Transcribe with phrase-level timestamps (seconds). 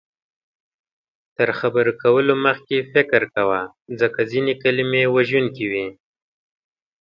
[1.37, 3.59] تر خبرو کولو مخکې فکر کوه،
[3.99, 5.87] ځکه ځینې کلمې وژونکې وي